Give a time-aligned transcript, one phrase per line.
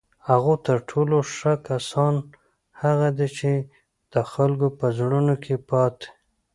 [0.41, 2.13] خو تر ټولو ښه کسان
[2.81, 3.53] هغه دي چی
[4.13, 6.07] د خلکو په زړونو کې پاتې